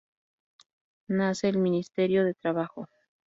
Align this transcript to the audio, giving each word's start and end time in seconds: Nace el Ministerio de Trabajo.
Nace 1.09 1.47
el 1.49 1.59
Ministerio 1.59 2.25
de 2.25 2.33
Trabajo. 2.33 2.89